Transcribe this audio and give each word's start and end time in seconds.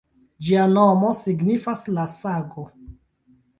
Ĝia 0.45 0.63
nomo 0.77 1.11
signifas 1.19 1.85
“La 1.99 2.09
Sago”. 2.17 2.67